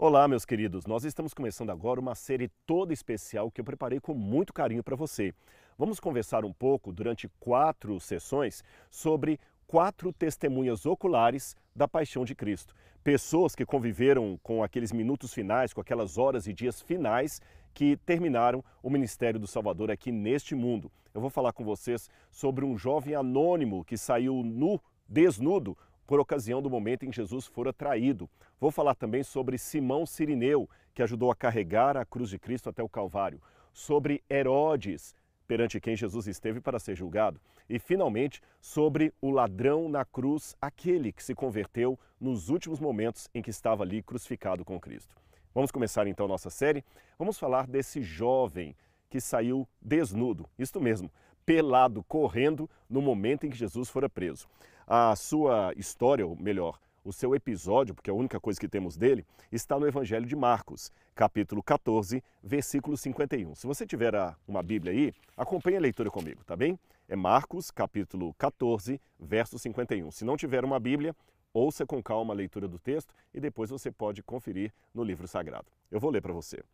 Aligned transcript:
Olá, 0.00 0.28
meus 0.28 0.44
queridos. 0.44 0.86
Nós 0.86 1.02
estamos 1.02 1.34
começando 1.34 1.70
agora 1.70 1.98
uma 1.98 2.14
série 2.14 2.48
toda 2.64 2.92
especial 2.92 3.50
que 3.50 3.60
eu 3.60 3.64
preparei 3.64 3.98
com 3.98 4.14
muito 4.14 4.52
carinho 4.52 4.80
para 4.80 4.94
você. 4.94 5.34
Vamos 5.76 5.98
conversar 5.98 6.44
um 6.44 6.52
pouco 6.52 6.92
durante 6.92 7.28
quatro 7.40 7.98
sessões 7.98 8.62
sobre 8.88 9.40
quatro 9.66 10.12
testemunhas 10.12 10.86
oculares 10.86 11.56
da 11.74 11.88
paixão 11.88 12.24
de 12.24 12.32
Cristo. 12.32 12.76
Pessoas 13.02 13.56
que 13.56 13.66
conviveram 13.66 14.38
com 14.40 14.62
aqueles 14.62 14.92
minutos 14.92 15.34
finais, 15.34 15.72
com 15.72 15.80
aquelas 15.80 16.16
horas 16.16 16.46
e 16.46 16.52
dias 16.52 16.80
finais 16.80 17.40
que 17.74 17.96
terminaram 17.96 18.64
o 18.80 18.88
ministério 18.88 19.40
do 19.40 19.48
Salvador 19.48 19.90
aqui 19.90 20.12
neste 20.12 20.54
mundo. 20.54 20.92
Eu 21.12 21.20
vou 21.20 21.28
falar 21.28 21.52
com 21.52 21.64
vocês 21.64 22.08
sobre 22.30 22.64
um 22.64 22.78
jovem 22.78 23.16
anônimo 23.16 23.84
que 23.84 23.98
saiu 23.98 24.44
nu, 24.44 24.80
desnudo, 25.08 25.76
por 26.08 26.18
ocasião 26.18 26.62
do 26.62 26.70
momento 26.70 27.04
em 27.04 27.10
que 27.10 27.16
Jesus 27.16 27.44
fora 27.44 27.70
traído. 27.70 28.30
Vou 28.58 28.70
falar 28.70 28.94
também 28.94 29.22
sobre 29.22 29.58
Simão 29.58 30.06
Sirineu, 30.06 30.66
que 30.94 31.02
ajudou 31.02 31.30
a 31.30 31.36
carregar 31.36 31.98
a 31.98 32.04
cruz 32.06 32.30
de 32.30 32.38
Cristo 32.38 32.70
até 32.70 32.82
o 32.82 32.88
Calvário, 32.88 33.42
sobre 33.74 34.24
Herodes, 34.28 35.14
perante 35.46 35.78
quem 35.78 35.94
Jesus 35.94 36.26
esteve 36.26 36.62
para 36.62 36.78
ser 36.78 36.96
julgado, 36.96 37.38
e 37.68 37.78
finalmente 37.78 38.40
sobre 38.58 39.12
o 39.20 39.30
ladrão 39.30 39.86
na 39.86 40.02
cruz, 40.02 40.56
aquele 40.62 41.12
que 41.12 41.22
se 41.22 41.34
converteu 41.34 41.98
nos 42.18 42.48
últimos 42.48 42.80
momentos 42.80 43.28
em 43.34 43.42
que 43.42 43.50
estava 43.50 43.82
ali 43.82 44.02
crucificado 44.02 44.64
com 44.64 44.80
Cristo. 44.80 45.14
Vamos 45.54 45.70
começar 45.70 46.06
então 46.06 46.26
nossa 46.26 46.48
série. 46.48 46.82
Vamos 47.18 47.38
falar 47.38 47.66
desse 47.66 48.00
jovem 48.00 48.74
que 49.10 49.20
saiu 49.20 49.68
desnudo, 49.80 50.48
isto 50.58 50.80
mesmo, 50.80 51.10
pelado, 51.44 52.02
correndo 52.04 52.68
no 52.88 53.02
momento 53.02 53.44
em 53.44 53.50
que 53.50 53.56
Jesus 53.58 53.90
fora 53.90 54.08
preso. 54.08 54.48
A 54.90 55.14
sua 55.14 55.74
história, 55.76 56.26
ou 56.26 56.34
melhor, 56.34 56.80
o 57.04 57.12
seu 57.12 57.34
episódio, 57.34 57.94
porque 57.94 58.08
é 58.08 58.12
a 58.12 58.16
única 58.16 58.40
coisa 58.40 58.58
que 58.58 58.66
temos 58.66 58.96
dele, 58.96 59.22
está 59.52 59.78
no 59.78 59.86
Evangelho 59.86 60.24
de 60.24 60.34
Marcos, 60.34 60.90
capítulo 61.14 61.62
14, 61.62 62.24
versículo 62.42 62.96
51. 62.96 63.54
Se 63.54 63.66
você 63.66 63.86
tiver 63.86 64.14
uma 64.46 64.62
Bíblia 64.62 64.94
aí, 64.94 65.12
acompanhe 65.36 65.76
a 65.76 65.80
leitura 65.80 66.10
comigo, 66.10 66.42
tá 66.42 66.56
bem? 66.56 66.78
É 67.06 67.14
Marcos, 67.14 67.70
capítulo 67.70 68.32
14, 68.38 68.98
verso 69.20 69.58
51. 69.58 70.10
Se 70.10 70.24
não 70.24 70.38
tiver 70.38 70.64
uma 70.64 70.80
Bíblia, 70.80 71.14
ouça 71.52 71.84
com 71.84 72.02
calma 72.02 72.32
a 72.32 72.36
leitura 72.36 72.66
do 72.66 72.78
texto 72.78 73.12
e 73.34 73.40
depois 73.40 73.68
você 73.68 73.92
pode 73.92 74.22
conferir 74.22 74.72
no 74.94 75.04
livro 75.04 75.28
sagrado. 75.28 75.66
Eu 75.90 76.00
vou 76.00 76.10
ler 76.10 76.22
para 76.22 76.32
você. 76.32 76.64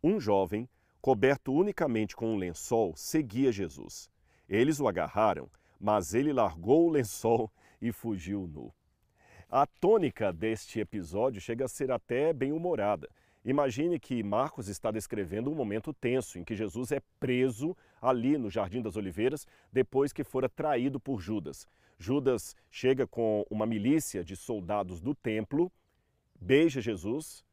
Um 0.00 0.20
jovem, 0.20 0.68
coberto 1.00 1.52
unicamente 1.52 2.14
com 2.14 2.32
um 2.32 2.36
lençol, 2.36 2.94
seguia 2.94 3.50
Jesus. 3.50 4.08
Eles 4.48 4.78
o 4.78 4.86
agarraram 4.86 5.50
mas 5.78 6.14
ele 6.14 6.32
largou 6.32 6.86
o 6.86 6.90
lençol 6.90 7.50
e 7.80 7.92
fugiu 7.92 8.46
nu. 8.46 8.72
A 9.48 9.66
tônica 9.66 10.32
deste 10.32 10.80
episódio 10.80 11.40
chega 11.40 11.64
a 11.64 11.68
ser 11.68 11.90
até 11.90 12.32
bem 12.32 12.52
humorada. 12.52 13.08
Imagine 13.44 13.98
que 13.98 14.22
Marcos 14.22 14.68
está 14.68 14.90
descrevendo 14.90 15.50
um 15.50 15.54
momento 15.54 15.92
tenso 15.94 16.38
em 16.38 16.44
que 16.44 16.54
Jesus 16.54 16.92
é 16.92 17.00
preso 17.18 17.76
ali 18.02 18.36
no 18.36 18.50
Jardim 18.50 18.82
das 18.82 18.96
Oliveiras 18.96 19.46
depois 19.72 20.12
que 20.12 20.22
fora 20.22 20.48
traído 20.48 21.00
por 21.00 21.20
Judas. 21.20 21.66
Judas 21.98 22.54
chega 22.70 23.06
com 23.06 23.44
uma 23.48 23.64
milícia 23.64 24.22
de 24.22 24.36
soldados 24.36 25.00
do 25.00 25.14
templo, 25.14 25.72
beija 26.38 26.80
Jesus, 26.80 27.44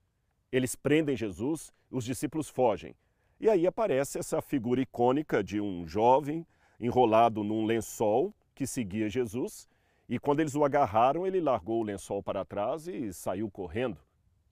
eles 0.51 0.75
prendem 0.75 1.15
Jesus, 1.15 1.71
os 1.89 2.03
discípulos 2.03 2.49
fogem. 2.49 2.95
E 3.39 3.49
aí 3.49 3.65
aparece 3.65 4.19
essa 4.19 4.41
figura 4.41 4.81
icônica 4.81 5.43
de 5.43 5.59
um 5.59 5.87
jovem 5.87 6.45
enrolado 6.79 7.43
num 7.43 7.65
lençol 7.65 8.33
que 8.53 8.65
seguia 8.65 9.09
Jesus. 9.09 9.67
E 10.07 10.19
quando 10.19 10.39
eles 10.39 10.55
o 10.55 10.63
agarraram, 10.63 11.25
ele 11.25 11.41
largou 11.41 11.81
o 11.81 11.83
lençol 11.83 12.21
para 12.21 12.45
trás 12.45 12.87
e 12.87 13.11
saiu 13.11 13.49
correndo, 13.49 13.97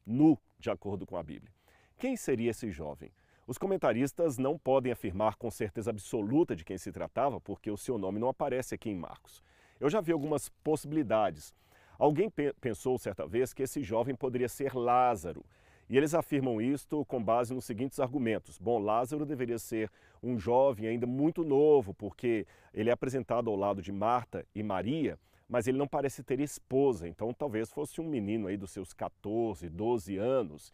nu, 0.05 0.37
de 0.59 0.69
acordo 0.69 1.05
com 1.05 1.15
a 1.15 1.23
Bíblia. 1.23 1.51
Quem 1.97 2.17
seria 2.17 2.51
esse 2.51 2.69
jovem? 2.71 3.11
Os 3.45 3.57
comentaristas 3.57 4.37
não 4.37 4.57
podem 4.57 4.91
afirmar 4.91 5.35
com 5.35 5.51
certeza 5.51 5.89
absoluta 5.89 6.55
de 6.55 6.63
quem 6.63 6.77
se 6.77 6.91
tratava, 6.91 7.41
porque 7.41 7.69
o 7.69 7.77
seu 7.77 7.97
nome 7.97 8.19
não 8.19 8.29
aparece 8.29 8.73
aqui 8.73 8.89
em 8.89 8.95
Marcos. 8.95 9.43
Eu 9.79 9.89
já 9.89 9.99
vi 9.99 10.11
algumas 10.11 10.49
possibilidades. 10.63 11.53
Alguém 11.99 12.31
pensou 12.59 12.97
certa 12.97 13.27
vez 13.27 13.53
que 13.53 13.63
esse 13.63 13.83
jovem 13.83 14.15
poderia 14.15 14.49
ser 14.49 14.73
Lázaro, 14.73 15.45
e 15.93 15.97
eles 15.97 16.15
afirmam 16.15 16.59
isto 16.59 17.05
com 17.05 17.23
base 17.23 17.53
nos 17.53 17.65
seguintes 17.65 17.99
argumentos. 17.99 18.57
Bom, 18.57 18.79
Lázaro 18.79 19.27
deveria 19.27 19.59
ser 19.59 19.91
um 20.23 20.39
jovem 20.39 20.87
ainda 20.87 21.05
muito 21.05 21.43
novo, 21.43 21.93
porque 21.93 22.47
ele 22.73 22.89
é 22.89 22.93
apresentado 22.93 23.47
ao 23.47 23.55
lado 23.55 23.79
de 23.79 23.91
Marta 23.91 24.43
e 24.55 24.63
Maria, 24.63 25.19
mas 25.47 25.67
ele 25.67 25.77
não 25.77 25.87
parece 25.87 26.23
ter 26.23 26.39
esposa, 26.39 27.07
então 27.07 27.31
talvez 27.31 27.71
fosse 27.71 28.01
um 28.01 28.09
menino 28.09 28.47
aí 28.47 28.57
dos 28.57 28.71
seus 28.71 28.91
14, 28.91 29.69
12 29.69 30.17
anos. 30.17 30.73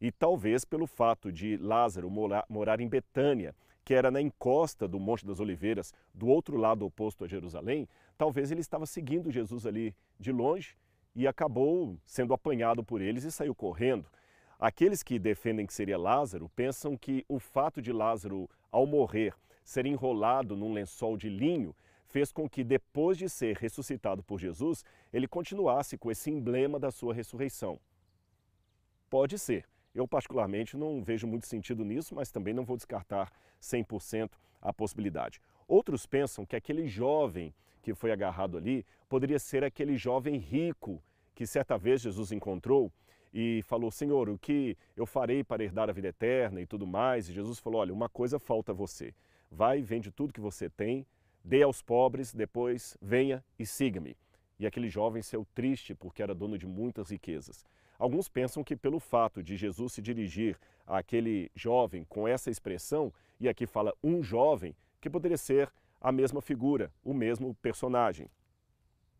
E 0.00 0.12
talvez 0.12 0.64
pelo 0.64 0.86
fato 0.86 1.32
de 1.32 1.56
Lázaro 1.56 2.08
morar, 2.08 2.44
morar 2.48 2.80
em 2.80 2.86
Betânia, 2.86 3.56
que 3.84 3.92
era 3.92 4.08
na 4.08 4.20
encosta 4.20 4.86
do 4.86 5.00
Monte 5.00 5.26
das 5.26 5.40
Oliveiras, 5.40 5.92
do 6.14 6.28
outro 6.28 6.56
lado 6.56 6.86
oposto 6.86 7.24
a 7.24 7.26
Jerusalém, 7.26 7.88
talvez 8.16 8.52
ele 8.52 8.60
estava 8.60 8.86
seguindo 8.86 9.32
Jesus 9.32 9.66
ali 9.66 9.92
de 10.16 10.30
longe 10.30 10.76
e 11.16 11.26
acabou 11.26 11.98
sendo 12.06 12.32
apanhado 12.32 12.84
por 12.84 13.00
eles 13.00 13.24
e 13.24 13.32
saiu 13.32 13.52
correndo. 13.52 14.06
Aqueles 14.60 15.02
que 15.02 15.18
defendem 15.18 15.66
que 15.66 15.72
seria 15.72 15.96
Lázaro 15.96 16.50
pensam 16.50 16.94
que 16.94 17.24
o 17.26 17.38
fato 17.38 17.80
de 17.80 17.94
Lázaro, 17.94 18.46
ao 18.70 18.84
morrer, 18.84 19.34
ser 19.64 19.86
enrolado 19.86 20.54
num 20.54 20.74
lençol 20.74 21.16
de 21.16 21.30
linho 21.30 21.74
fez 22.04 22.30
com 22.30 22.46
que, 22.46 22.62
depois 22.62 23.16
de 23.16 23.26
ser 23.26 23.56
ressuscitado 23.56 24.22
por 24.22 24.38
Jesus, 24.38 24.84
ele 25.10 25.26
continuasse 25.26 25.96
com 25.96 26.10
esse 26.10 26.30
emblema 26.30 26.78
da 26.78 26.90
sua 26.90 27.14
ressurreição. 27.14 27.80
Pode 29.08 29.38
ser. 29.38 29.64
Eu, 29.94 30.06
particularmente, 30.06 30.76
não 30.76 31.02
vejo 31.02 31.26
muito 31.26 31.46
sentido 31.46 31.82
nisso, 31.82 32.14
mas 32.14 32.30
também 32.30 32.52
não 32.52 32.64
vou 32.64 32.76
descartar 32.76 33.32
100% 33.62 34.30
a 34.60 34.74
possibilidade. 34.74 35.40
Outros 35.66 36.04
pensam 36.04 36.44
que 36.44 36.54
aquele 36.54 36.86
jovem 36.86 37.54
que 37.80 37.94
foi 37.94 38.12
agarrado 38.12 38.58
ali 38.58 38.84
poderia 39.08 39.38
ser 39.38 39.64
aquele 39.64 39.96
jovem 39.96 40.36
rico 40.36 41.02
que 41.34 41.46
certa 41.46 41.78
vez 41.78 42.02
Jesus 42.02 42.30
encontrou 42.30 42.92
e 43.32 43.62
falou: 43.62 43.90
Senhor, 43.90 44.28
o 44.28 44.38
que 44.38 44.76
eu 44.96 45.06
farei 45.06 45.44
para 45.44 45.62
herdar 45.62 45.88
a 45.88 45.92
vida 45.92 46.08
eterna 46.08 46.60
e 46.60 46.66
tudo 46.66 46.86
mais? 46.86 47.28
E 47.28 47.32
Jesus 47.32 47.58
falou: 47.58 47.80
Olha, 47.80 47.92
uma 47.92 48.08
coisa 48.08 48.38
falta 48.38 48.72
a 48.72 48.74
você. 48.74 49.14
Vai, 49.50 49.82
vende 49.82 50.10
tudo 50.10 50.32
que 50.32 50.40
você 50.40 50.68
tem, 50.68 51.06
dê 51.44 51.62
aos 51.62 51.82
pobres, 51.82 52.32
depois 52.32 52.96
venha 53.00 53.44
e 53.58 53.66
siga-me. 53.66 54.16
E 54.58 54.66
aquele 54.66 54.88
jovem 54.88 55.22
saiu 55.22 55.46
triste 55.54 55.94
porque 55.94 56.22
era 56.22 56.34
dono 56.34 56.58
de 56.58 56.66
muitas 56.66 57.10
riquezas. 57.10 57.64
Alguns 57.98 58.28
pensam 58.28 58.64
que 58.64 58.76
pelo 58.76 58.98
fato 58.98 59.42
de 59.42 59.56
Jesus 59.56 59.92
se 59.92 60.02
dirigir 60.02 60.58
àquele 60.86 61.50
jovem 61.54 62.04
com 62.04 62.26
essa 62.26 62.50
expressão, 62.50 63.12
e 63.38 63.48
aqui 63.48 63.66
fala 63.66 63.94
um 64.02 64.22
jovem, 64.22 64.74
que 65.00 65.10
poderia 65.10 65.36
ser 65.36 65.70
a 66.00 66.10
mesma 66.10 66.40
figura, 66.40 66.92
o 67.04 67.12
mesmo 67.12 67.54
personagem. 67.56 68.28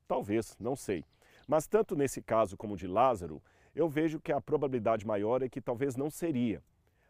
Talvez, 0.08 0.56
não 0.58 0.74
sei. 0.74 1.04
Mas 1.46 1.66
tanto 1.66 1.94
nesse 1.94 2.22
caso 2.22 2.56
como 2.56 2.76
de 2.76 2.86
Lázaro, 2.86 3.42
eu 3.74 3.88
vejo 3.88 4.20
que 4.20 4.32
a 4.32 4.40
probabilidade 4.40 5.06
maior 5.06 5.42
é 5.42 5.48
que 5.48 5.60
talvez 5.60 5.96
não 5.96 6.10
seria. 6.10 6.62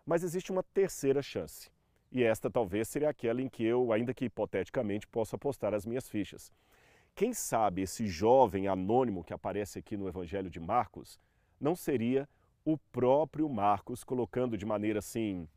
Mas 0.05 0.23
existe 0.23 0.51
uma 0.53 0.63
terceira 0.63 1.23
chance. 1.23 1.71
E 2.13 2.23
esta 2.23 2.51
talvez 2.51 2.89
seria 2.89 3.09
aquela 3.09 3.41
em 3.41 3.49
que 3.49 3.65
eu, 3.65 3.93
ainda 3.93 4.13
que 4.13 4.25
hipoteticamente, 4.25 5.07
posso 5.07 5.37
apostar 5.37 5.75
as 5.75 5.87
minhas 5.87 6.09
fichas. 6.09 6.53
Quem 7.15 7.33
sabe 7.33 7.83
esse 7.83 8.07
jovem 8.07 8.67
anônimo 8.67 9.23
que 9.23 9.33
aparece 9.33 9.79
aqui 9.79 9.97
no 9.97 10.09
Evangelho 10.09 10.51
de 10.51 10.59
Marcos 10.59 11.19
não 11.61 11.77
seria 11.77 12.29
o 12.65 12.77
próprio 12.77 13.49
Marcos 13.49 14.03
colocando 14.05 14.57
de 14.57 14.67
maneira 14.67 14.99
assim 14.99 15.49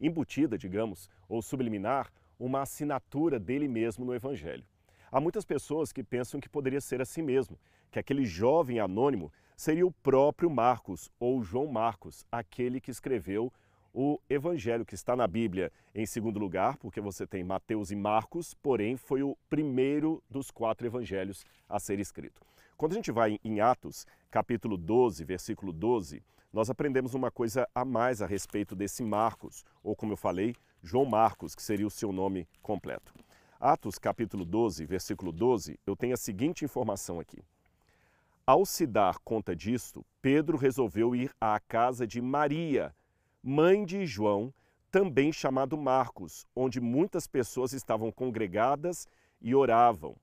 embutida, 0.00 0.56
digamos, 0.56 1.08
ou 1.28 1.42
subliminar, 1.42 2.10
uma 2.38 2.62
assinatura 2.62 3.38
dele 3.38 3.66
mesmo 3.66 4.04
no 4.04 4.14
Evangelho. 4.14 4.64
Há 5.10 5.20
muitas 5.20 5.44
pessoas 5.44 5.92
que 5.92 6.04
pensam 6.04 6.40
que 6.40 6.48
poderia 6.48 6.80
ser 6.80 7.00
assim 7.00 7.22
mesmo, 7.22 7.58
que 7.90 7.98
aquele 7.98 8.24
jovem 8.24 8.78
anônimo 8.78 9.32
seria 9.58 9.84
o 9.84 9.90
próprio 9.90 10.48
Marcos, 10.48 11.10
ou 11.18 11.42
João 11.42 11.66
Marcos, 11.66 12.24
aquele 12.30 12.80
que 12.80 12.92
escreveu 12.92 13.52
o 13.92 14.20
evangelho 14.30 14.86
que 14.86 14.94
está 14.94 15.16
na 15.16 15.26
Bíblia 15.26 15.72
em 15.92 16.06
segundo 16.06 16.38
lugar, 16.38 16.76
porque 16.76 17.00
você 17.00 17.26
tem 17.26 17.42
Mateus 17.42 17.90
e 17.90 17.96
Marcos, 17.96 18.54
porém 18.54 18.96
foi 18.96 19.20
o 19.24 19.36
primeiro 19.50 20.22
dos 20.30 20.52
quatro 20.52 20.86
evangelhos 20.86 21.44
a 21.68 21.80
ser 21.80 21.98
escrito. 21.98 22.40
Quando 22.76 22.92
a 22.92 22.94
gente 22.94 23.10
vai 23.10 23.40
em 23.42 23.60
Atos, 23.60 24.06
capítulo 24.30 24.76
12, 24.76 25.24
versículo 25.24 25.72
12, 25.72 26.22
nós 26.52 26.70
aprendemos 26.70 27.14
uma 27.14 27.28
coisa 27.28 27.68
a 27.74 27.84
mais 27.84 28.22
a 28.22 28.26
respeito 28.26 28.76
desse 28.76 29.02
Marcos, 29.02 29.64
ou 29.82 29.96
como 29.96 30.12
eu 30.12 30.16
falei, 30.16 30.54
João 30.84 31.04
Marcos, 31.04 31.56
que 31.56 31.64
seria 31.64 31.86
o 31.86 31.90
seu 31.90 32.12
nome 32.12 32.46
completo. 32.62 33.12
Atos, 33.58 33.98
capítulo 33.98 34.44
12, 34.44 34.86
versículo 34.86 35.32
12, 35.32 35.80
eu 35.84 35.96
tenho 35.96 36.14
a 36.14 36.16
seguinte 36.16 36.64
informação 36.64 37.18
aqui. 37.18 37.42
Ao 38.48 38.64
se 38.64 38.86
dar 38.86 39.18
conta 39.18 39.54
disto, 39.54 40.02
Pedro 40.22 40.56
resolveu 40.56 41.14
ir 41.14 41.30
à 41.38 41.60
casa 41.60 42.06
de 42.06 42.18
Maria, 42.18 42.96
mãe 43.42 43.84
de 43.84 44.06
João, 44.06 44.54
também 44.90 45.30
chamado 45.30 45.76
Marcos, 45.76 46.46
onde 46.56 46.80
muitas 46.80 47.26
pessoas 47.26 47.74
estavam 47.74 48.10
congregadas 48.10 49.06
e 49.38 49.54
oravam. 49.54 50.16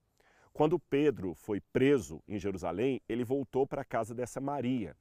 Quando 0.52 0.76
Pedro 0.76 1.34
foi 1.34 1.60
preso 1.72 2.20
em 2.26 2.36
Jerusalém, 2.36 3.00
ele 3.08 3.22
voltou 3.22 3.64
para 3.64 3.82
a 3.82 3.84
casa 3.84 4.12
dessa 4.12 4.40
Maria. 4.40 4.96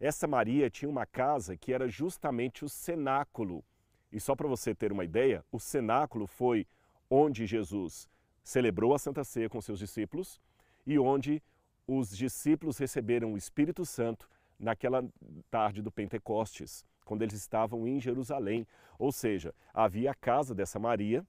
essa 0.00 0.26
Maria 0.26 0.70
tinha 0.70 0.88
uma 0.88 1.04
casa 1.04 1.58
que 1.58 1.74
era 1.74 1.86
justamente 1.86 2.64
o 2.64 2.68
cenáculo. 2.70 3.62
E 4.10 4.18
só 4.18 4.34
para 4.34 4.48
você 4.48 4.74
ter 4.74 4.90
uma 4.90 5.04
ideia, 5.04 5.44
o 5.52 5.60
cenáculo 5.60 6.26
foi 6.26 6.66
onde 7.10 7.44
Jesus 7.44 8.08
celebrou 8.42 8.94
a 8.94 8.98
Santa 8.98 9.22
Ceia 9.22 9.50
com 9.50 9.60
seus 9.60 9.78
discípulos 9.78 10.40
e 10.86 10.98
onde 10.98 11.42
os 11.92 12.16
discípulos 12.16 12.78
receberam 12.78 13.32
o 13.32 13.36
Espírito 13.36 13.84
Santo 13.84 14.28
naquela 14.56 15.04
tarde 15.50 15.82
do 15.82 15.90
Pentecostes, 15.90 16.84
quando 17.04 17.22
eles 17.22 17.34
estavam 17.34 17.84
em 17.84 17.98
Jerusalém. 17.98 18.64
Ou 18.96 19.10
seja, 19.10 19.52
havia 19.74 20.12
a 20.12 20.14
casa 20.14 20.54
dessa 20.54 20.78
Maria, 20.78 21.26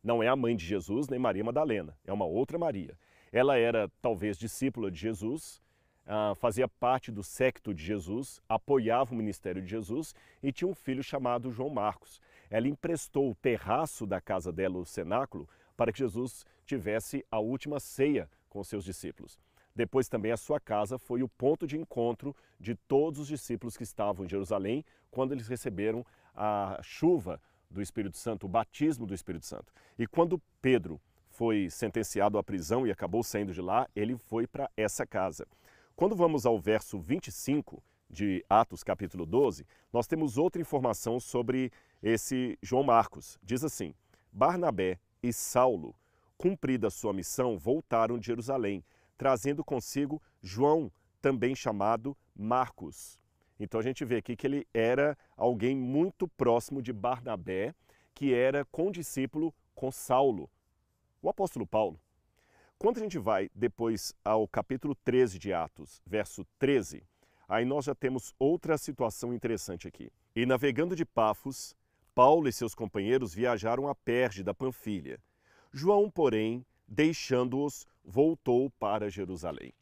não 0.00 0.22
é 0.22 0.28
a 0.28 0.36
mãe 0.36 0.54
de 0.54 0.64
Jesus 0.64 1.08
nem 1.08 1.18
Maria 1.18 1.42
Madalena, 1.42 1.98
é 2.06 2.12
uma 2.12 2.24
outra 2.24 2.56
Maria. 2.56 2.96
Ela 3.32 3.58
era 3.58 3.90
talvez 4.00 4.38
discípula 4.38 4.88
de 4.88 5.00
Jesus, 5.00 5.60
uh, 6.06 6.32
fazia 6.36 6.68
parte 6.68 7.10
do 7.10 7.24
secto 7.24 7.74
de 7.74 7.82
Jesus, 7.82 8.40
apoiava 8.48 9.12
o 9.12 9.16
ministério 9.16 9.60
de 9.60 9.68
Jesus 9.68 10.14
e 10.40 10.52
tinha 10.52 10.68
um 10.68 10.74
filho 10.76 11.02
chamado 11.02 11.50
João 11.50 11.70
Marcos. 11.70 12.20
Ela 12.48 12.68
emprestou 12.68 13.32
o 13.32 13.34
terraço 13.34 14.06
da 14.06 14.20
casa 14.20 14.52
dela, 14.52 14.78
o 14.78 14.86
cenáculo, 14.86 15.48
para 15.76 15.92
que 15.92 15.98
Jesus 15.98 16.46
tivesse 16.64 17.26
a 17.32 17.40
última 17.40 17.80
ceia 17.80 18.30
com 18.48 18.62
seus 18.62 18.84
discípulos. 18.84 19.38
Depois 19.78 20.08
também 20.08 20.32
a 20.32 20.36
sua 20.36 20.58
casa 20.58 20.98
foi 20.98 21.22
o 21.22 21.28
ponto 21.28 21.64
de 21.64 21.78
encontro 21.78 22.34
de 22.58 22.74
todos 22.74 23.20
os 23.20 23.28
discípulos 23.28 23.76
que 23.76 23.84
estavam 23.84 24.26
em 24.26 24.28
Jerusalém 24.28 24.84
quando 25.08 25.30
eles 25.30 25.46
receberam 25.46 26.04
a 26.34 26.80
chuva 26.82 27.40
do 27.70 27.80
Espírito 27.80 28.18
Santo, 28.18 28.46
o 28.46 28.48
batismo 28.48 29.06
do 29.06 29.14
Espírito 29.14 29.46
Santo. 29.46 29.72
E 29.96 30.04
quando 30.04 30.42
Pedro 30.60 31.00
foi 31.28 31.70
sentenciado 31.70 32.38
à 32.38 32.42
prisão 32.42 32.88
e 32.88 32.90
acabou 32.90 33.22
saindo 33.22 33.52
de 33.52 33.60
lá, 33.60 33.86
ele 33.94 34.16
foi 34.16 34.48
para 34.48 34.68
essa 34.76 35.06
casa. 35.06 35.46
Quando 35.94 36.16
vamos 36.16 36.44
ao 36.44 36.58
verso 36.58 36.98
25 36.98 37.80
de 38.10 38.44
Atos 38.50 38.82
capítulo 38.82 39.24
12, 39.24 39.64
nós 39.92 40.08
temos 40.08 40.36
outra 40.36 40.60
informação 40.60 41.20
sobre 41.20 41.70
esse 42.02 42.58
João 42.60 42.82
Marcos. 42.82 43.38
Diz 43.44 43.62
assim: 43.62 43.94
Barnabé 44.32 44.98
e 45.22 45.32
Saulo, 45.32 45.94
cumprida 46.36 46.90
sua 46.90 47.12
missão, 47.12 47.56
voltaram 47.56 48.18
de 48.18 48.26
Jerusalém 48.26 48.82
trazendo 49.18 49.64
consigo 49.64 50.22
João, 50.40 50.90
também 51.20 51.54
chamado 51.54 52.16
Marcos. 52.34 53.18
Então 53.58 53.80
a 53.80 53.82
gente 53.82 54.04
vê 54.04 54.16
aqui 54.16 54.36
que 54.36 54.46
ele 54.46 54.66
era 54.72 55.18
alguém 55.36 55.76
muito 55.76 56.28
próximo 56.28 56.80
de 56.80 56.92
Barnabé, 56.92 57.74
que 58.14 58.32
era 58.32 58.64
condiscípulo 58.64 59.52
com 59.74 59.90
Saulo, 59.90 60.48
o 61.20 61.28
apóstolo 61.28 61.66
Paulo. 61.66 62.00
Quando 62.78 62.98
a 62.98 63.00
gente 63.00 63.18
vai 63.18 63.50
depois 63.52 64.14
ao 64.24 64.46
capítulo 64.46 64.94
13 65.04 65.36
de 65.38 65.52
Atos, 65.52 66.00
verso 66.06 66.46
13, 66.60 67.02
aí 67.48 67.64
nós 67.64 67.84
já 67.86 67.94
temos 67.94 68.32
outra 68.38 68.78
situação 68.78 69.34
interessante 69.34 69.88
aqui. 69.88 70.12
E 70.36 70.46
navegando 70.46 70.94
de 70.94 71.04
Pafos, 71.04 71.74
Paulo 72.14 72.48
e 72.48 72.52
seus 72.52 72.76
companheiros 72.76 73.34
viajaram 73.34 73.88
a 73.88 73.94
Perge 73.94 74.44
da 74.44 74.54
Panfilha. 74.54 75.18
João, 75.72 76.08
porém, 76.08 76.64
deixando-os, 76.86 77.86
voltou 78.08 78.70
para 78.70 79.10
Jerusalém. 79.10 79.72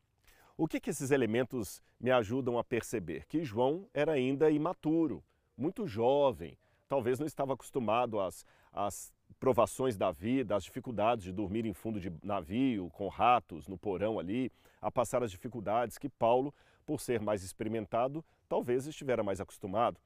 O 0.57 0.67
que, 0.67 0.81
que 0.81 0.91
esses 0.91 1.13
elementos 1.13 1.81
me 2.01 2.11
ajudam 2.11 2.59
a 2.59 2.65
perceber? 2.65 3.25
Que 3.27 3.45
João 3.45 3.87
era 3.95 4.13
ainda 4.13 4.51
imaturo, 4.51 5.23
muito 5.57 5.87
jovem, 5.87 6.59
talvez 6.89 7.21
não 7.21 7.27
estava 7.27 7.55
acostumado 7.55 8.19
às, 8.19 8.45
às 8.73 9.15
provações 9.39 9.97
da 9.97 10.11
vida, 10.11 10.57
às 10.57 10.65
dificuldades 10.65 11.25
de 11.25 11.33
dormir 11.33 11.67
em 11.67 11.73
fundo 11.73 12.01
de 12.01 12.13
navio, 12.23 12.91
com 12.91 13.07
ratos 13.07 13.69
no 13.69 13.79
porão 13.79 14.19
ali, 14.19 14.51
a 14.83 14.91
passar 14.91 15.23
as 15.23 15.31
dificuldades 15.31 15.97
que 15.97 16.09
Paulo, 16.09 16.53
por 16.85 17.01
ser 17.01 17.21
mais 17.21 17.45
experimentado, 17.45 18.25
talvez 18.49 18.87
estivera 18.87 19.23
mais 19.23 19.41
acostumado. 19.41 20.01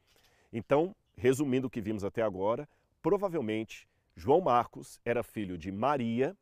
Então, 0.52 0.94
resumindo 1.16 1.68
o 1.68 1.70
que 1.70 1.80
vimos 1.80 2.04
até 2.04 2.22
agora, 2.22 2.68
provavelmente 3.02 3.88
João 4.14 4.42
Marcos 4.42 5.00
era 5.04 5.22
filho 5.22 5.56
de 5.56 5.72
Maria, 5.72 6.36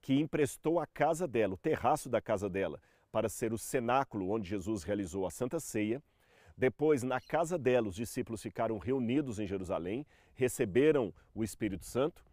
que 0.00 0.18
emprestou 0.18 0.78
a 0.80 0.86
casa 0.86 1.26
dela, 1.26 1.54
o 1.54 1.58
terraço 1.58 2.08
da 2.08 2.20
casa 2.20 2.48
dela, 2.48 2.80
para 3.10 3.28
ser 3.28 3.52
o 3.52 3.58
cenáculo 3.58 4.30
onde 4.30 4.48
Jesus 4.48 4.82
realizou 4.82 5.26
a 5.26 5.30
Santa 5.30 5.58
Ceia. 5.60 6.02
Depois, 6.56 7.02
na 7.02 7.20
casa 7.20 7.58
dela, 7.58 7.88
os 7.88 7.94
discípulos 7.94 8.42
ficaram 8.42 8.78
reunidos 8.78 9.38
em 9.38 9.46
Jerusalém, 9.46 10.06
receberam 10.34 11.12
o 11.34 11.44
Espírito 11.44 11.84
Santo 11.84 12.24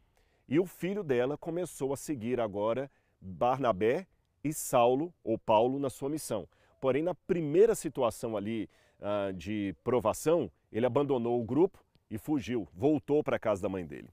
e 0.47 0.59
o 0.59 0.65
filho 0.65 1.03
dela 1.03 1.37
começou 1.37 1.93
a 1.93 1.97
seguir 1.97 2.39
agora 2.39 2.89
Barnabé 3.19 4.07
e 4.43 4.53
Saulo, 4.53 5.13
ou 5.23 5.37
Paulo, 5.37 5.79
na 5.79 5.89
sua 5.89 6.09
missão. 6.09 6.47
Porém, 6.79 7.01
na 7.01 7.15
primeira 7.15 7.73
situação 7.73 8.37
ali 8.37 8.69
uh, 8.99 9.33
de 9.33 9.75
provação, 9.83 10.51
ele 10.71 10.85
abandonou 10.85 11.41
o 11.41 11.43
grupo 11.43 11.83
e 12.11 12.17
fugiu, 12.17 12.67
voltou 12.73 13.23
para 13.23 13.37
a 13.37 13.39
casa 13.39 13.61
da 13.61 13.69
mãe 13.69 13.85
dele. 13.85 14.09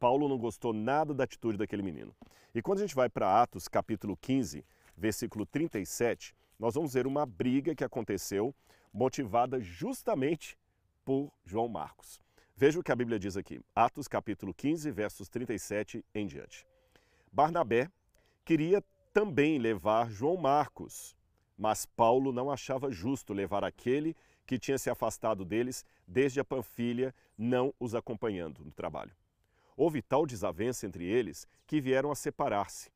Paulo 0.00 0.26
não 0.28 0.38
gostou 0.38 0.72
nada 0.72 1.12
da 1.12 1.24
atitude 1.24 1.58
daquele 1.58 1.82
menino. 1.82 2.16
E 2.54 2.62
quando 2.62 2.78
a 2.78 2.80
gente 2.80 2.94
vai 2.94 3.10
para 3.10 3.42
Atos 3.42 3.68
capítulo 3.68 4.16
15, 4.16 4.64
versículo 4.96 5.44
37, 5.44 6.34
nós 6.58 6.74
vamos 6.74 6.94
ver 6.94 7.06
uma 7.06 7.26
briga 7.26 7.74
que 7.74 7.84
aconteceu 7.84 8.54
motivada 8.90 9.60
justamente 9.60 10.58
por 11.04 11.30
João 11.44 11.68
Marcos. 11.68 12.18
Veja 12.56 12.80
o 12.80 12.82
que 12.82 12.90
a 12.90 12.96
Bíblia 12.96 13.18
diz 13.18 13.36
aqui, 13.36 13.60
Atos 13.74 14.08
capítulo 14.08 14.54
15, 14.54 14.90
versos 14.90 15.28
37 15.28 16.02
em 16.14 16.26
diante. 16.26 16.66
Barnabé 17.30 17.90
queria 18.42 18.82
também 19.12 19.58
levar 19.58 20.10
João 20.10 20.36
Marcos, 20.36 21.14
mas 21.58 21.84
Paulo 21.84 22.32
não 22.32 22.50
achava 22.50 22.90
justo 22.90 23.34
levar 23.34 23.64
aquele 23.64 24.16
que 24.46 24.58
tinha 24.58 24.78
se 24.78 24.88
afastado 24.88 25.44
deles 25.44 25.84
desde 26.06 26.40
a 26.40 26.44
Panfilha, 26.44 27.14
não 27.36 27.74
os 27.78 27.94
acompanhando 27.94 28.64
no 28.64 28.72
trabalho. 28.72 29.19
Houve 29.80 30.02
tal 30.02 30.26
desavença 30.26 30.86
entre 30.86 31.06
eles 31.06 31.48
que 31.66 31.80
vieram 31.80 32.10
a 32.10 32.14
separar-se. 32.14 32.90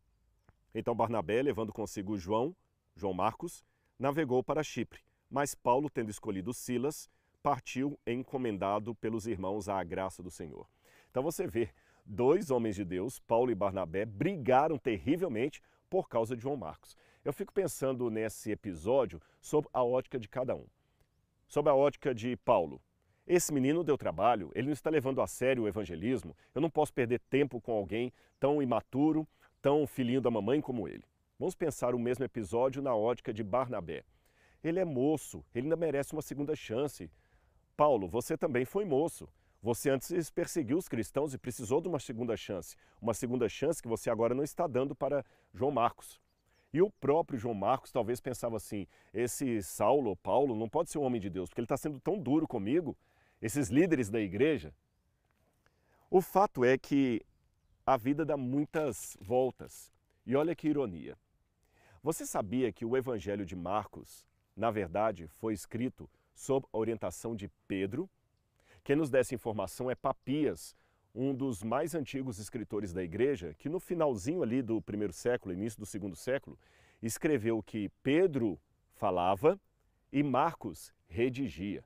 Então 0.75 0.95
Barnabé, 0.95 1.41
levando 1.41 1.73
consigo 1.73 2.19
João, 2.19 2.55
João 2.95 3.15
Marcos, 3.15 3.65
navegou 3.99 4.45
para 4.45 4.63
Chipre, 4.63 5.01
mas 5.31 5.55
Paulo, 5.55 5.89
tendo 5.89 6.11
escolhido 6.11 6.53
Silas, 6.53 7.09
partiu 7.43 7.99
encomendado 8.07 8.95
pelos 8.97 9.27
irmãos 9.27 9.67
à 9.67 9.83
graça 9.83 10.23
do 10.23 10.31
Senhor. 10.31 10.69
Então 11.11 11.23
você 11.23 11.47
vê, 11.47 11.71
dois 12.05 12.51
homens 12.51 12.77
de 12.77 12.85
Deus, 12.85 13.19
Paulo 13.19 13.51
e 13.51 13.55
Barnabé, 13.55 14.05
brigaram 14.05 14.77
terrivelmente 14.77 15.63
por 15.89 16.07
causa 16.07 16.37
de 16.37 16.43
João 16.43 16.59
Marcos. 16.59 16.99
Eu 17.25 17.33
fico 17.33 17.55
pensando 17.55 18.11
nesse 18.11 18.51
episódio 18.51 19.23
sobre 19.41 19.71
a 19.73 19.83
ótica 19.83 20.21
de 20.21 20.29
cada 20.29 20.55
um. 20.55 20.67
Sobre 21.49 21.73
a 21.73 21.75
ótica 21.75 22.15
de 22.15 22.37
Paulo, 22.37 22.79
esse 23.27 23.53
menino 23.53 23.83
deu 23.83 23.97
trabalho, 23.97 24.51
ele 24.55 24.67
não 24.67 24.73
está 24.73 24.91
levando 24.91 25.23
a 25.23 25.27
sério 25.27 25.63
o 25.63 25.69
evangelismo. 25.69 26.37
Eu 26.55 26.61
não 26.61 26.69
posso 26.69 26.93
perder 26.93 27.21
tempo 27.21 27.59
com 27.61 27.73
alguém 27.73 28.13
tão 28.39 28.63
imaturo, 28.63 29.27
tão 29.63 29.87
filhinho 29.87 30.21
da 30.21 30.31
mamãe 30.31 30.61
como 30.61 30.87
ele. 30.87 31.05
Vamos 31.39 31.55
pensar 31.55 31.95
o 31.95 31.99
mesmo 31.99 32.25
episódio 32.25 32.83
na 32.83 32.95
ótica 32.95 33.33
de 33.33 33.43
Barnabé. 33.43 34.05
Ele 34.63 34.79
é 34.79 34.85
moço, 34.85 35.45
ele 35.55 35.67
ainda 35.67 35.77
merece 35.77 36.13
uma 36.13 36.23
segunda 36.23 36.55
chance. 36.55 37.11
Paulo, 37.77 38.07
você 38.07 38.37
também 38.37 38.65
foi 38.67 38.85
moço. 38.85 39.27
Você 39.63 39.89
antes 39.89 40.31
perseguiu 40.31 40.77
os 40.77 40.89
cristãos 40.89 41.33
e 41.33 41.39
precisou 41.39 41.81
de 41.81 41.89
uma 41.89 41.99
segunda 41.99 42.37
chance. 42.37 42.77
Uma 43.01 43.15
segunda 43.15 43.49
chance 43.49 43.83
que 43.83 43.89
você 43.89 44.11
agora 44.11 44.35
não 44.35 44.45
está 44.45 44.67
dando 44.67 44.95
para 44.95 45.25
João 45.55 45.71
Marcos. 45.71 46.21
E 46.75 46.83
o 46.83 46.91
próprio 46.91 47.39
João 47.39 47.55
Marcos 47.55 47.91
talvez 47.91 48.21
pensava 48.21 48.57
assim: 48.57 48.87
esse 49.15 49.63
Saulo, 49.63 50.15
Paulo, 50.17 50.55
não 50.55 50.69
pode 50.69 50.91
ser 50.91 50.99
um 50.99 51.05
homem 51.05 51.21
de 51.21 51.31
Deus, 51.31 51.49
porque 51.49 51.61
ele 51.61 51.65
está 51.65 51.79
sendo 51.79 51.99
tão 51.99 52.19
duro 52.19 52.47
comigo 52.47 52.95
esses 53.45 53.69
líderes 53.69 54.09
da 54.09 54.19
igreja, 54.19 54.73
o 56.11 56.23
fato 56.23 56.65
é 56.65 56.79
que 56.79 57.21
a 57.85 57.95
vida 57.95 58.25
dá 58.25 58.39
muitas 58.39 59.19
voltas. 59.21 59.93
E 60.25 60.35
olha 60.35 60.57
que 60.57 60.67
ironia. 60.67 61.15
Você 62.03 62.25
sabia 62.25 62.73
que 62.73 62.87
o 62.87 62.97
Evangelho 62.97 63.45
de 63.45 63.55
Marcos, 63.55 64.25
na 64.57 64.71
verdade, 64.71 65.27
foi 65.27 65.53
escrito 65.53 66.09
sob 66.35 66.67
a 66.73 66.79
orientação 66.79 67.37
de 67.37 67.51
Pedro? 67.69 68.09
Quem 68.83 68.97
nos 68.97 69.11
dá 69.11 69.19
essa 69.19 69.35
informação 69.35 69.91
é 69.91 69.95
Papias, 69.95 70.75
um 71.15 71.35
dos 71.35 71.63
mais 71.63 71.95
antigos 71.95 72.39
escritores 72.39 72.95
da 72.95 73.03
igreja, 73.03 73.53
que 73.59 73.69
no 73.69 73.79
finalzinho 73.79 74.43
ali 74.43 74.63
do 74.63 74.81
primeiro 74.81 75.13
século, 75.13 75.53
início 75.53 75.79
do 75.79 75.85
segundo 75.85 76.17
século, 76.17 76.59
escreveu 77.03 77.63
que 77.63 77.91
Pedro 78.03 78.59
falava 78.95 79.61
e 80.11 80.23
Marcos 80.23 80.95
redigia. 81.07 81.85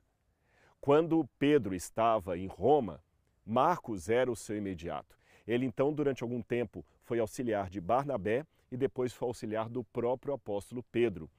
Quando 0.81 1.27
Pedro 1.37 1.75
estava 1.75 2.37
em 2.37 2.47
Roma, 2.47 3.03
Marcos 3.45 4.09
era 4.09 4.31
o 4.31 4.35
seu 4.35 4.55
imediato. 4.55 5.17
Ele 5.45 5.65
então, 5.65 5.93
durante 5.93 6.23
algum 6.23 6.41
tempo, 6.41 6.85
foi 7.03 7.19
auxiliar 7.19 7.69
de 7.69 7.81
Barnabé 7.81 8.45
e 8.71 8.77
depois 8.77 9.11
foi 9.11 9.27
auxiliar 9.27 9.67
do 9.67 9.83
próprio 9.83 10.33
apóstolo 10.33 10.81
Pedro. 10.83 11.29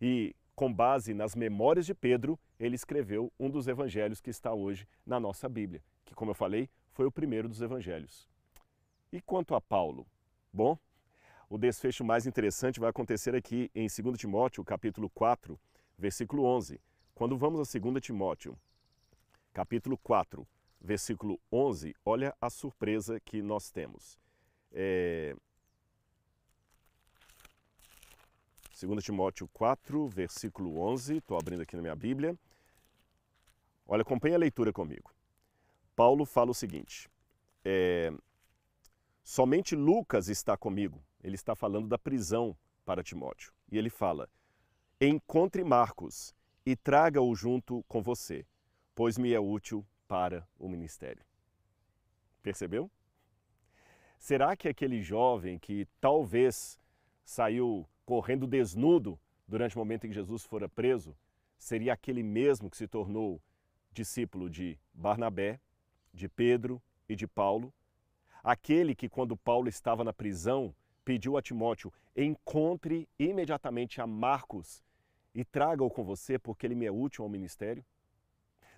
E, 0.00 0.34
com 0.54 0.72
base 0.72 1.14
nas 1.14 1.34
memórias 1.34 1.86
de 1.86 1.94
Pedro, 1.94 2.38
ele 2.58 2.74
escreveu 2.74 3.32
um 3.38 3.48
dos 3.48 3.68
evangelhos 3.68 4.20
que 4.20 4.28
está 4.28 4.52
hoje 4.52 4.86
na 5.06 5.18
nossa 5.18 5.48
Bíblia, 5.48 5.82
que, 6.04 6.14
como 6.14 6.32
eu 6.32 6.34
falei, 6.34 6.68
foi 6.90 7.06
o 7.06 7.12
primeiro 7.12 7.48
dos 7.48 7.62
evangelhos. 7.62 8.28
E 9.10 9.20
quanto 9.20 9.54
a 9.54 9.60
Paulo? 9.60 10.06
Bom, 10.52 10.76
o 11.48 11.56
desfecho 11.56 12.04
mais 12.04 12.26
interessante 12.26 12.78
vai 12.78 12.90
acontecer 12.90 13.34
aqui 13.34 13.70
em 13.74 13.86
2 13.86 14.18
Timóteo, 14.18 14.62
capítulo 14.62 15.08
4, 15.10 15.58
versículo 15.96 16.44
11 16.44 16.78
Quando 17.14 17.38
vamos 17.38 17.60
a 17.60 17.78
2 17.78 18.02
Timóteo, 18.02 18.58
capítulo 19.52 19.98
4, 19.98 20.46
versículo 20.80 21.40
11, 21.52 21.94
olha 22.04 22.34
a 22.40 22.48
surpresa 22.48 23.20
que 23.20 23.42
nós 23.42 23.70
temos. 23.70 24.18
É... 24.72 25.34
2 28.80 29.04
Timóteo 29.04 29.48
4, 29.52 30.08
versículo 30.08 30.78
11, 30.78 31.18
estou 31.18 31.38
abrindo 31.38 31.62
aqui 31.62 31.76
na 31.76 31.82
minha 31.82 31.94
Bíblia. 31.94 32.34
Olha, 33.86 34.02
acompanhe 34.02 34.34
a 34.34 34.38
leitura 34.38 34.72
comigo. 34.72 35.12
Paulo 35.94 36.24
fala 36.24 36.50
o 36.52 36.54
seguinte: 36.54 37.10
é, 37.64 38.10
somente 39.22 39.76
Lucas 39.76 40.28
está 40.28 40.56
comigo. 40.56 41.02
Ele 41.22 41.34
está 41.34 41.54
falando 41.54 41.88
da 41.88 41.98
prisão 41.98 42.56
para 42.86 43.02
Timóteo. 43.02 43.52
E 43.70 43.76
ele 43.76 43.90
fala: 43.90 44.30
encontre 45.00 45.62
Marcos 45.62 46.34
e 46.64 46.74
traga-o 46.74 47.34
junto 47.34 47.84
com 47.88 48.00
você, 48.00 48.46
pois 49.00 49.16
me 49.16 49.32
é 49.32 49.40
útil 49.40 49.82
para 50.06 50.46
o 50.58 50.68
ministério. 50.68 51.24
Percebeu? 52.42 52.90
Será 54.18 54.54
que 54.54 54.68
aquele 54.68 55.00
jovem 55.00 55.58
que 55.58 55.88
talvez 55.98 56.78
saiu 57.24 57.88
correndo 58.04 58.46
desnudo 58.46 59.18
durante 59.48 59.74
o 59.74 59.78
momento 59.78 60.04
em 60.04 60.10
que 60.10 60.14
Jesus 60.14 60.44
fora 60.44 60.68
preso, 60.68 61.16
seria 61.56 61.94
aquele 61.94 62.22
mesmo 62.22 62.68
que 62.68 62.76
se 62.76 62.86
tornou 62.86 63.40
discípulo 63.90 64.50
de 64.50 64.78
Barnabé, 64.92 65.58
de 66.12 66.28
Pedro 66.28 66.78
e 67.08 67.16
de 67.16 67.26
Paulo? 67.26 67.72
Aquele 68.44 68.94
que, 68.94 69.08
quando 69.08 69.34
Paulo 69.34 69.70
estava 69.70 70.04
na 70.04 70.12
prisão, 70.12 70.74
pediu 71.06 71.38
a 71.38 71.40
Timóteo: 71.40 71.90
encontre 72.14 73.08
imediatamente 73.18 73.98
a 73.98 74.06
Marcos 74.06 74.84
e 75.34 75.42
traga-o 75.42 75.88
com 75.88 76.04
você, 76.04 76.38
porque 76.38 76.66
ele 76.66 76.74
me 76.74 76.84
é 76.84 76.92
útil 76.92 77.24
ao 77.24 77.30
ministério? 77.30 77.82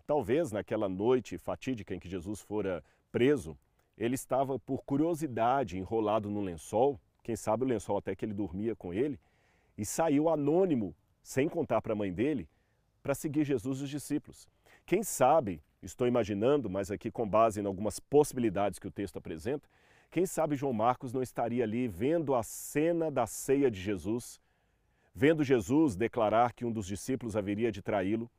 Talvez 0.06 0.50
naquela 0.52 0.88
noite 0.88 1.38
fatídica 1.38 1.94
em 1.94 1.98
que 1.98 2.08
Jesus 2.08 2.40
fora 2.40 2.84
preso, 3.10 3.56
ele 3.96 4.14
estava 4.14 4.58
por 4.58 4.82
curiosidade 4.84 5.78
enrolado 5.78 6.30
no 6.30 6.40
lençol, 6.40 7.00
quem 7.22 7.36
sabe 7.36 7.64
o 7.64 7.68
lençol 7.68 7.98
até 7.98 8.16
que 8.16 8.24
ele 8.24 8.34
dormia 8.34 8.74
com 8.74 8.92
ele, 8.92 9.18
e 9.76 9.84
saiu 9.84 10.28
anônimo, 10.28 10.94
sem 11.22 11.48
contar 11.48 11.80
para 11.80 11.92
a 11.92 11.96
mãe 11.96 12.12
dele, 12.12 12.48
para 13.02 13.14
seguir 13.14 13.44
Jesus 13.44 13.80
e 13.80 13.84
os 13.84 13.90
discípulos. 13.90 14.48
Quem 14.84 15.02
sabe, 15.02 15.62
estou 15.82 16.06
imaginando, 16.06 16.68
mas 16.68 16.90
aqui 16.90 17.10
com 17.10 17.28
base 17.28 17.60
em 17.60 17.66
algumas 17.66 18.00
possibilidades 18.00 18.78
que 18.78 18.88
o 18.88 18.90
texto 18.90 19.18
apresenta, 19.18 19.68
quem 20.10 20.26
sabe 20.26 20.56
João 20.56 20.72
Marcos 20.72 21.12
não 21.12 21.22
estaria 21.22 21.64
ali 21.64 21.88
vendo 21.88 22.34
a 22.34 22.42
cena 22.42 23.10
da 23.10 23.26
ceia 23.26 23.70
de 23.70 23.80
Jesus, 23.80 24.40
vendo 25.14 25.42
Jesus 25.42 25.96
declarar 25.96 26.52
que 26.52 26.64
um 26.64 26.72
dos 26.72 26.86
discípulos 26.86 27.36
haveria 27.36 27.72
de 27.72 27.80
traí-lo, 27.80 28.30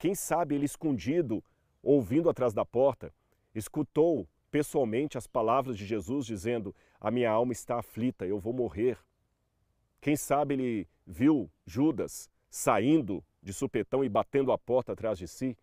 quem 0.00 0.14
sabe 0.14 0.54
ele 0.54 0.64
escondido, 0.64 1.44
ouvindo 1.82 2.30
atrás 2.30 2.54
da 2.54 2.64
porta, 2.64 3.12
escutou 3.54 4.26
pessoalmente 4.50 5.18
as 5.18 5.26
palavras 5.26 5.76
de 5.76 5.84
Jesus 5.84 6.24
dizendo: 6.24 6.74
A 6.98 7.10
minha 7.10 7.30
alma 7.30 7.52
está 7.52 7.78
aflita, 7.78 8.26
eu 8.26 8.38
vou 8.38 8.54
morrer. 8.54 8.98
Quem 10.00 10.16
sabe 10.16 10.54
ele 10.54 10.88
viu 11.06 11.50
Judas 11.66 12.30
saindo 12.48 13.22
de 13.42 13.52
supetão 13.52 14.02
e 14.02 14.08
batendo 14.08 14.52
a 14.52 14.56
porta 14.56 14.92
atrás 14.92 15.18
de 15.18 15.28
si? 15.28 15.54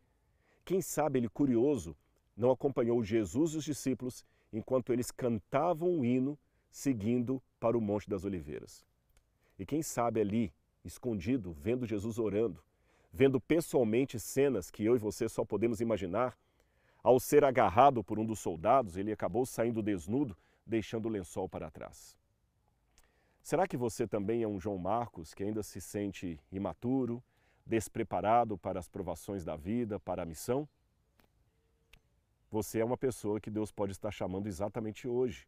Quem 0.64 0.84
sabe 0.84 1.18
ele, 1.18 1.30
curioso, 1.30 1.98
não 2.36 2.52
acompanhou 2.52 3.04
Jesus 3.04 3.54
e 3.54 3.58
os 3.58 3.64
discípulos 3.64 4.24
enquanto 4.54 4.94
eles 4.94 5.10
cantavam 5.10 5.98
o 5.98 6.06
hino 6.06 6.38
seguindo 6.70 7.42
para 7.60 7.76
o 7.76 7.82
Monte 7.82 8.08
das 8.08 8.24
Oliveiras? 8.24 8.86
E 9.58 9.66
quem 9.66 9.82
sabe 9.82 10.22
ali, 10.22 10.54
escondido, 10.86 11.54
vendo 11.54 11.88
Jesus 11.88 12.20
orando, 12.20 12.64
vendo 13.12 13.40
pessoalmente 13.40 14.20
cenas 14.20 14.70
que 14.70 14.84
eu 14.84 14.96
e 14.96 15.00
você 15.00 15.28
só 15.28 15.44
podemos 15.44 15.82
imaginar. 15.82 16.38
Ao 17.04 17.20
ser 17.20 17.44
agarrado 17.44 18.04
por 18.04 18.20
um 18.20 18.26
dos 18.26 18.40
soldados, 18.40 18.98
ele 18.98 19.12
acabou 19.12 19.46
saindo 19.46 19.82
desnudo, 19.82 20.38
deixando 20.66 21.06
o 21.06 21.10
lençol 21.10 21.48
para 21.48 21.72
trás. 21.72 22.18
Será 23.42 23.66
que 23.66 23.78
você 23.78 24.06
também 24.06 24.44
é 24.44 24.48
um 24.48 24.60
João 24.60 24.78
Marcos 24.78 25.34
que 25.34 25.44
ainda 25.44 25.64
se 25.64 25.80
sente 25.80 26.38
imaturo, 26.52 27.24
despreparado 27.66 28.58
para 28.58 28.80
as 28.80 28.90
provações 28.90 29.46
da 29.46 29.56
vida, 29.56 30.00
para 30.00 30.24
a 30.24 30.26
missão? 30.26 30.68
Você 32.52 32.80
é 32.80 32.86
uma 32.86 32.98
pessoa 32.98 33.40
que 33.40 33.50
Deus 33.50 33.72
pode 33.72 33.92
estar 33.94 34.12
chamando 34.12 34.48
exatamente 34.48 35.08
hoje 35.08 35.48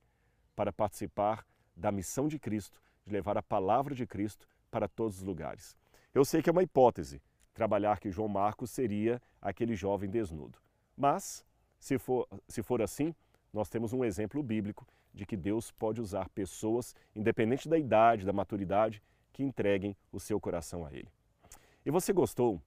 para 0.56 0.72
participar 0.72 1.46
da 1.76 1.92
missão 1.92 2.28
de 2.28 2.38
Cristo, 2.38 2.82
de 3.06 3.12
levar 3.12 3.38
a 3.38 3.44
palavra 3.44 3.96
de 3.96 4.06
Cristo 4.06 4.48
para 4.70 4.88
todos 4.88 5.18
os 5.18 5.24
lugares. 5.24 5.76
Eu 6.14 6.26
sei 6.26 6.42
que 6.42 6.50
é 6.50 6.52
uma 6.52 6.64
hipótese, 6.64 7.22
trabalhar 7.60 8.00
que 8.00 8.10
João 8.10 8.30
Marcos 8.30 8.72
seria 8.72 9.22
aquele 9.42 9.76
jovem 9.76 10.10
desnudo. 10.10 10.58
Mas, 10.96 11.46
se 11.78 11.98
for, 11.98 12.26
se 12.48 12.64
for 12.64 12.82
assim, 12.82 13.14
nós 13.52 13.68
temos 13.68 13.92
um 13.92 14.06
exemplo 14.06 14.42
bíblico 14.42 14.88
de 15.14 15.26
que 15.26 15.36
Deus 15.36 15.70
pode 15.70 16.00
usar 16.00 16.30
pessoas, 16.30 16.96
independente 17.14 17.68
da 17.68 17.78
idade, 17.78 18.26
da 18.26 18.32
maturidade, 18.32 19.04
que 19.34 19.44
entreguem 19.44 19.94
o 20.10 20.22
seu 20.22 20.40
coração 20.40 20.86
a 20.86 20.94
Ele. 20.94 21.10
E 21.86 21.92
você 21.92 22.14
gostou 22.14 22.62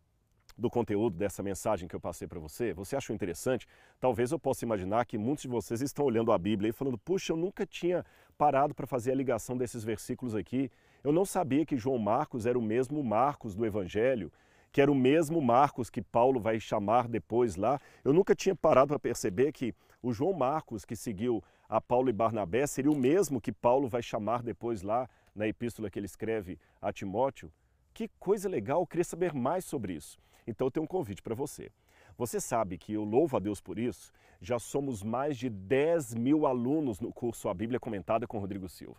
do 0.58 0.68
conteúdo 0.68 1.16
dessa 1.16 1.42
mensagem 1.42 1.88
que 1.88 1.96
eu 1.96 2.00
passei 2.00 2.28
para 2.28 2.38
você? 2.38 2.74
Você 2.74 2.94
achou 2.94 3.16
interessante? 3.16 3.66
Talvez 3.98 4.30
eu 4.30 4.38
possa 4.38 4.62
imaginar 4.66 5.06
que 5.06 5.16
muitos 5.16 5.40
de 5.40 5.48
vocês 5.48 5.80
estão 5.80 6.04
olhando 6.04 6.32
a 6.32 6.38
Bíblia 6.38 6.68
e 6.68 6.72
falando: 6.72 6.98
puxa, 6.98 7.32
eu 7.32 7.36
nunca 7.38 7.64
tinha 7.64 8.04
parado 8.36 8.74
para 8.74 8.86
fazer 8.86 9.12
a 9.12 9.14
ligação 9.14 9.56
desses 9.56 9.82
versículos 9.84 10.34
aqui. 10.34 10.70
Eu 11.02 11.12
não 11.12 11.24
sabia 11.24 11.64
que 11.64 11.78
João 11.78 11.96
Marcos 11.96 12.44
era 12.44 12.58
o 12.58 12.62
mesmo 12.62 13.02
Marcos 13.02 13.54
do 13.54 13.64
Evangelho 13.64 14.30
que 14.72 14.80
era 14.80 14.90
o 14.90 14.94
mesmo 14.94 15.40
Marcos 15.40 15.90
que 15.90 16.00
Paulo 16.00 16.40
vai 16.40 16.58
chamar 16.58 17.06
depois 17.06 17.56
lá. 17.56 17.78
Eu 18.02 18.12
nunca 18.12 18.34
tinha 18.34 18.56
parado 18.56 18.88
para 18.88 18.98
perceber 18.98 19.52
que 19.52 19.74
o 20.02 20.12
João 20.12 20.32
Marcos 20.32 20.84
que 20.84 20.96
seguiu 20.96 21.44
a 21.68 21.80
Paulo 21.80 22.08
e 22.08 22.12
Barnabé 22.12 22.66
seria 22.66 22.90
o 22.90 22.96
mesmo 22.96 23.40
que 23.40 23.52
Paulo 23.52 23.86
vai 23.86 24.02
chamar 24.02 24.42
depois 24.42 24.82
lá 24.82 25.08
na 25.34 25.46
epístola 25.46 25.90
que 25.90 25.98
ele 25.98 26.06
escreve 26.06 26.58
a 26.80 26.90
Timóteo. 26.90 27.52
Que 27.92 28.08
coisa 28.18 28.48
legal, 28.48 28.80
eu 28.80 28.86
queria 28.86 29.04
saber 29.04 29.34
mais 29.34 29.66
sobre 29.66 29.92
isso. 29.92 30.18
Então 30.46 30.66
eu 30.66 30.70
tenho 30.70 30.84
um 30.84 30.88
convite 30.88 31.22
para 31.22 31.34
você. 31.34 31.70
Você 32.16 32.40
sabe 32.40 32.78
que 32.78 32.94
eu 32.94 33.04
louvo 33.04 33.36
a 33.36 33.40
Deus 33.40 33.60
por 33.60 33.78
isso, 33.78 34.12
já 34.40 34.58
somos 34.58 35.02
mais 35.02 35.36
de 35.36 35.48
10 35.48 36.14
mil 36.14 36.46
alunos 36.46 37.00
no 37.00 37.12
curso 37.12 37.48
A 37.48 37.54
Bíblia 37.54 37.78
Comentada 37.78 38.26
com 38.26 38.38
Rodrigo 38.38 38.68
Silva. 38.68 38.96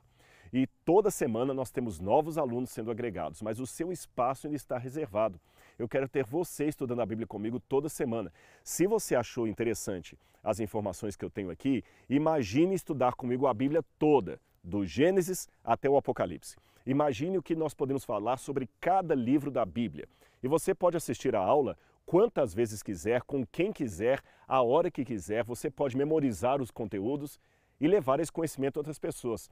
E 0.52 0.68
toda 0.86 1.10
semana 1.10 1.52
nós 1.52 1.72
temos 1.72 2.00
novos 2.00 2.38
alunos 2.38 2.70
sendo 2.70 2.92
agregados, 2.92 3.42
mas 3.42 3.60
o 3.60 3.66
seu 3.66 3.92
espaço 3.92 4.46
ainda 4.46 4.56
está 4.56 4.78
reservado. 4.78 5.42
Eu 5.78 5.88
quero 5.88 6.08
ter 6.08 6.24
você 6.24 6.66
estudando 6.66 7.02
a 7.02 7.06
Bíblia 7.06 7.26
comigo 7.26 7.60
toda 7.60 7.90
semana. 7.90 8.32
Se 8.64 8.86
você 8.86 9.16
achou 9.16 9.48
interessante 9.48 10.18
as 10.44 10.60
informações 10.60 11.16
que 11.16 11.26
eu 11.26 11.30
tenho 11.30 11.50
aqui, 11.50 11.84
imagine 12.10 12.76
estudar 12.76 13.14
comigo 13.14 13.48
a 13.48 13.54
Bíblia 13.54 13.84
toda, 13.98 14.40
do 14.64 14.86
Gênesis 14.86 15.48
até 15.64 15.90
o 15.90 15.98
Apocalipse. 15.98 16.56
Imagine 16.86 17.38
o 17.38 17.44
que 17.44 17.56
nós 17.56 17.74
podemos 17.74 18.04
falar 18.04 18.38
sobre 18.38 18.70
cada 18.80 19.16
livro 19.16 19.50
da 19.50 19.66
Bíblia. 19.66 20.08
E 20.42 20.48
você 20.48 20.76
pode 20.76 20.98
assistir 20.98 21.36
a 21.36 21.40
aula 21.40 21.78
quantas 22.06 22.54
vezes 22.54 22.84
quiser, 22.84 23.22
com 23.24 23.46
quem 23.46 23.72
quiser, 23.72 24.22
a 24.48 24.62
hora 24.62 24.92
que 24.92 25.06
quiser. 25.06 25.44
Você 25.46 25.72
pode 25.72 25.98
memorizar 25.98 26.62
os 26.62 26.70
conteúdos 26.70 27.40
e 27.80 27.88
levar 27.88 28.20
esse 28.20 28.32
conhecimento 28.32 28.78
a 28.78 28.82
outras 28.82 29.00
pessoas. 29.00 29.50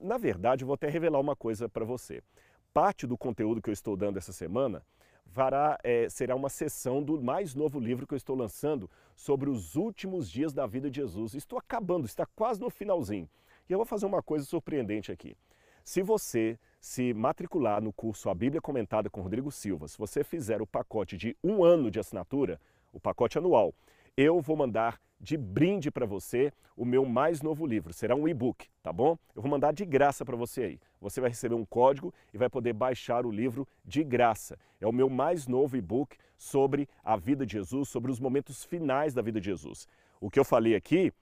Na 0.00 0.18
verdade, 0.18 0.64
eu 0.64 0.66
vou 0.66 0.74
até 0.74 0.88
revelar 0.88 1.20
uma 1.20 1.36
coisa 1.36 1.68
para 1.68 1.84
você. 1.84 2.22
Parte 2.74 3.06
do 3.06 3.16
conteúdo 3.16 3.62
que 3.62 3.70
eu 3.70 3.72
estou 3.72 3.96
dando 3.96 4.18
essa 4.18 4.32
semana 4.32 4.82
é, 5.82 6.08
será 6.08 6.34
uma 6.34 6.48
sessão 6.48 7.02
do 7.02 7.20
mais 7.20 7.54
novo 7.54 7.80
livro 7.80 8.06
que 8.06 8.14
eu 8.14 8.16
estou 8.16 8.36
lançando 8.36 8.90
sobre 9.14 9.48
os 9.48 9.76
últimos 9.76 10.30
dias 10.30 10.52
da 10.52 10.66
vida 10.66 10.90
de 10.90 11.00
Jesus. 11.00 11.34
Estou 11.34 11.58
acabando, 11.58 12.06
está 12.06 12.26
quase 12.26 12.60
no 12.60 12.70
finalzinho. 12.70 13.28
E 13.68 13.72
eu 13.72 13.78
vou 13.78 13.86
fazer 13.86 14.06
uma 14.06 14.22
coisa 14.22 14.44
surpreendente 14.44 15.10
aqui. 15.10 15.36
Se 15.84 16.02
você 16.02 16.58
se 16.80 17.14
matricular 17.14 17.82
no 17.82 17.92
curso 17.92 18.28
A 18.28 18.34
Bíblia 18.34 18.60
Comentada 18.60 19.08
com 19.08 19.20
Rodrigo 19.20 19.50
Silva, 19.50 19.88
se 19.88 19.98
você 19.98 20.22
fizer 20.22 20.60
o 20.60 20.66
pacote 20.66 21.16
de 21.16 21.36
um 21.42 21.64
ano 21.64 21.90
de 21.90 21.98
assinatura, 21.98 22.60
o 22.92 23.00
pacote 23.00 23.38
anual, 23.38 23.74
eu 24.16 24.40
vou 24.40 24.56
mandar 24.56 25.00
de 25.20 25.36
brinde 25.36 25.90
para 25.90 26.04
você 26.04 26.52
o 26.76 26.84
meu 26.84 27.04
mais 27.04 27.40
novo 27.40 27.64
livro. 27.64 27.92
Será 27.92 28.14
um 28.16 28.26
e-book, 28.26 28.68
tá 28.82 28.92
bom? 28.92 29.16
Eu 29.34 29.42
vou 29.42 29.50
mandar 29.50 29.72
de 29.72 29.84
graça 29.84 30.24
para 30.24 30.36
você 30.36 30.62
aí. 30.62 30.80
Você 31.00 31.20
vai 31.20 31.30
receber 31.30 31.54
um 31.54 31.64
código 31.64 32.12
e 32.34 32.38
vai 32.38 32.48
poder 32.48 32.72
baixar 32.72 33.24
o 33.24 33.30
livro 33.30 33.66
de 33.84 34.02
graça. 34.02 34.58
É 34.80 34.86
o 34.86 34.92
meu 34.92 35.08
mais 35.08 35.46
novo 35.46 35.76
e-book 35.76 36.16
sobre 36.36 36.88
a 37.04 37.16
vida 37.16 37.46
de 37.46 37.52
Jesus, 37.52 37.88
sobre 37.88 38.10
os 38.10 38.18
momentos 38.18 38.64
finais 38.64 39.14
da 39.14 39.22
vida 39.22 39.40
de 39.40 39.46
Jesus. 39.46 39.86
O 40.20 40.28
que 40.28 40.40
eu 40.40 40.44
falei 40.44 40.74
aqui 40.74 41.12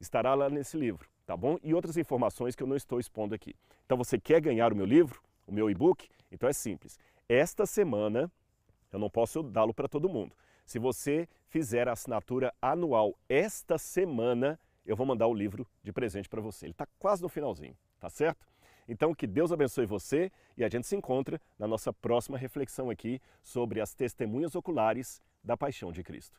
estará 0.00 0.34
lá 0.34 0.48
nesse 0.48 0.76
livro, 0.76 1.08
tá 1.26 1.36
bom? 1.36 1.58
E 1.62 1.74
outras 1.74 1.96
informações 1.96 2.54
que 2.54 2.62
eu 2.62 2.66
não 2.66 2.76
estou 2.76 3.00
expondo 3.00 3.34
aqui. 3.34 3.56
Então 3.84 3.98
você 3.98 4.18
quer 4.18 4.40
ganhar 4.40 4.72
o 4.72 4.76
meu 4.76 4.86
livro, 4.86 5.20
o 5.46 5.52
meu 5.52 5.68
e-book? 5.68 6.08
Então 6.30 6.48
é 6.48 6.52
simples. 6.52 6.98
Esta 7.28 7.66
semana 7.66 8.30
eu 8.92 8.98
não 8.98 9.10
posso 9.10 9.42
dá-lo 9.42 9.74
para 9.74 9.88
todo 9.88 10.08
mundo. 10.08 10.32
Se 10.68 10.78
você 10.78 11.26
fizer 11.48 11.88
a 11.88 11.92
assinatura 11.92 12.52
anual 12.60 13.18
esta 13.26 13.78
semana, 13.78 14.60
eu 14.84 14.94
vou 14.94 15.06
mandar 15.06 15.26
o 15.26 15.32
livro 15.32 15.66
de 15.82 15.90
presente 15.90 16.28
para 16.28 16.42
você. 16.42 16.66
Ele 16.66 16.72
está 16.72 16.86
quase 16.98 17.22
no 17.22 17.28
finalzinho, 17.30 17.74
tá 17.98 18.10
certo? 18.10 18.46
Então, 18.86 19.14
que 19.14 19.26
Deus 19.26 19.50
abençoe 19.50 19.86
você 19.86 20.30
e 20.58 20.62
a 20.62 20.68
gente 20.68 20.86
se 20.86 20.94
encontra 20.94 21.40
na 21.58 21.66
nossa 21.66 21.90
próxima 21.90 22.36
reflexão 22.36 22.90
aqui 22.90 23.18
sobre 23.42 23.80
as 23.80 23.94
testemunhas 23.94 24.54
oculares 24.54 25.22
da 25.42 25.56
paixão 25.56 25.90
de 25.90 26.02
Cristo. 26.02 26.38